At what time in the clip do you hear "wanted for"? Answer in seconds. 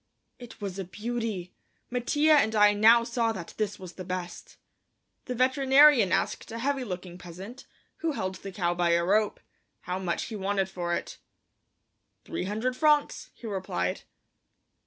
10.35-10.95